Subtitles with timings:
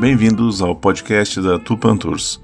[0.00, 2.40] Bem-vindos ao podcast da Tupan Tours.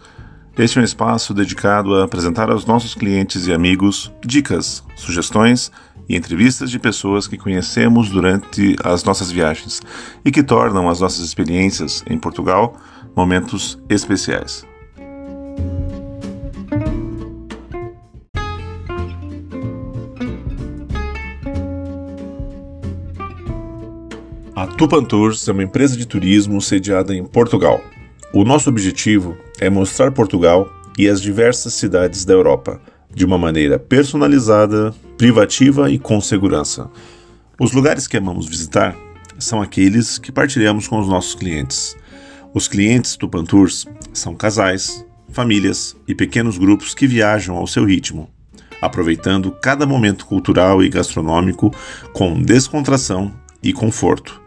[0.58, 5.72] Este é um espaço dedicado a apresentar aos nossos clientes e amigos dicas, sugestões
[6.06, 9.80] e entrevistas de pessoas que conhecemos durante as nossas viagens
[10.22, 12.76] e que tornam as nossas experiências em Portugal
[13.16, 14.66] momentos especiais.
[24.56, 27.84] A Tupan Tours é uma empresa de turismo sediada em Portugal.
[28.32, 30.66] O nosso objetivo é mostrar Portugal
[30.96, 32.80] e as diversas cidades da Europa
[33.14, 36.90] de uma maneira personalizada, privativa e com segurança.
[37.60, 38.96] Os lugares que amamos visitar
[39.38, 41.94] são aqueles que partilhamos com os nossos clientes.
[42.54, 48.30] Os clientes Tupan Tours são casais, famílias e pequenos grupos que viajam ao seu ritmo,
[48.80, 51.70] aproveitando cada momento cultural e gastronômico
[52.14, 54.45] com descontração e conforto.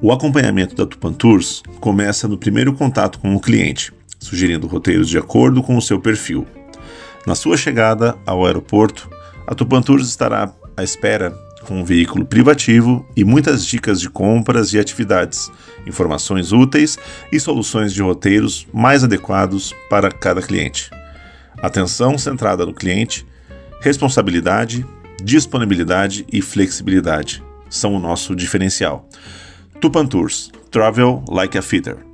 [0.00, 5.18] O acompanhamento da Tupan Tours começa no primeiro contato com o cliente, sugerindo roteiros de
[5.18, 6.46] acordo com o seu perfil.
[7.26, 9.10] Na sua chegada ao aeroporto,
[9.44, 14.72] a Tupan Tours estará à espera com um veículo privativo e muitas dicas de compras
[14.72, 15.50] e atividades,
[15.84, 16.96] informações úteis
[17.32, 20.90] e soluções de roteiros mais adequados para cada cliente.
[21.60, 23.26] Atenção centrada no cliente,
[23.80, 24.86] responsabilidade,
[25.24, 29.08] disponibilidade e flexibilidade são o nosso diferencial.
[29.80, 32.07] Tupan Tours Travel Like a Fitter.